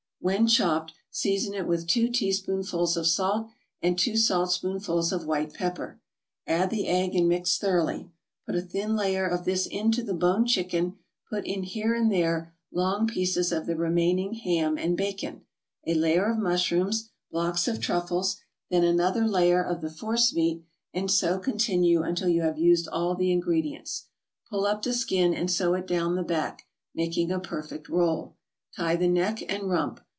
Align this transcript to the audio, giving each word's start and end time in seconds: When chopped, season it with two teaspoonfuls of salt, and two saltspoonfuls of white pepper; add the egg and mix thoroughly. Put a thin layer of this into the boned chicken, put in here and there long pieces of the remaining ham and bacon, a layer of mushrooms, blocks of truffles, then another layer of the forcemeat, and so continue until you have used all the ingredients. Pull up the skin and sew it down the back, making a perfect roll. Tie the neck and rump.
When 0.23 0.45
chopped, 0.45 0.93
season 1.09 1.55
it 1.55 1.65
with 1.67 1.87
two 1.87 2.07
teaspoonfuls 2.07 2.95
of 2.95 3.07
salt, 3.07 3.47
and 3.81 3.97
two 3.97 4.15
saltspoonfuls 4.15 5.11
of 5.11 5.25
white 5.25 5.51
pepper; 5.51 5.99
add 6.45 6.69
the 6.69 6.85
egg 6.87 7.15
and 7.15 7.27
mix 7.27 7.57
thoroughly. 7.57 8.11
Put 8.45 8.53
a 8.53 8.61
thin 8.61 8.95
layer 8.95 9.25
of 9.25 9.45
this 9.45 9.65
into 9.65 10.03
the 10.03 10.13
boned 10.13 10.47
chicken, 10.47 10.97
put 11.27 11.47
in 11.47 11.63
here 11.63 11.95
and 11.95 12.11
there 12.11 12.53
long 12.71 13.07
pieces 13.07 13.51
of 13.51 13.65
the 13.65 13.75
remaining 13.75 14.35
ham 14.35 14.77
and 14.77 14.95
bacon, 14.95 15.41
a 15.87 15.95
layer 15.95 16.25
of 16.25 16.37
mushrooms, 16.37 17.09
blocks 17.31 17.67
of 17.67 17.79
truffles, 17.79 18.37
then 18.69 18.83
another 18.83 19.25
layer 19.27 19.63
of 19.65 19.81
the 19.81 19.89
forcemeat, 19.89 20.63
and 20.93 21.09
so 21.09 21.39
continue 21.39 22.03
until 22.03 22.29
you 22.29 22.43
have 22.43 22.59
used 22.59 22.87
all 22.87 23.15
the 23.15 23.31
ingredients. 23.31 24.05
Pull 24.51 24.67
up 24.67 24.83
the 24.83 24.93
skin 24.93 25.33
and 25.33 25.49
sew 25.49 25.73
it 25.73 25.87
down 25.87 26.13
the 26.13 26.21
back, 26.21 26.67
making 26.93 27.31
a 27.31 27.39
perfect 27.39 27.89
roll. 27.89 28.35
Tie 28.75 28.95
the 28.95 29.07
neck 29.07 29.51
and 29.51 29.67
rump. 29.67 29.99